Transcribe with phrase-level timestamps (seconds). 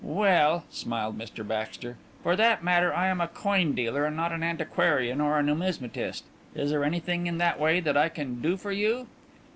[0.03, 4.41] "Well," smiled Mr Baxter, "for that matter I am a coin dealer and not an
[4.41, 6.23] antiquarian or a numismatist.
[6.55, 9.05] Is there anything in that way that I can do for you?"